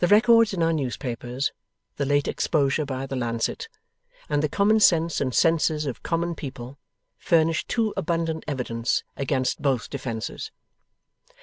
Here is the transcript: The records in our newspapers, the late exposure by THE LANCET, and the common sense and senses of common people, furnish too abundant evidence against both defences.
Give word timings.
The 0.00 0.08
records 0.08 0.52
in 0.52 0.62
our 0.62 0.74
newspapers, 0.74 1.52
the 1.96 2.04
late 2.04 2.28
exposure 2.28 2.84
by 2.84 3.06
THE 3.06 3.16
LANCET, 3.16 3.66
and 4.28 4.42
the 4.42 4.48
common 4.50 4.78
sense 4.78 5.22
and 5.22 5.34
senses 5.34 5.86
of 5.86 6.02
common 6.02 6.34
people, 6.34 6.76
furnish 7.16 7.64
too 7.66 7.94
abundant 7.96 8.44
evidence 8.46 9.04
against 9.16 9.62
both 9.62 9.88
defences. 9.88 10.50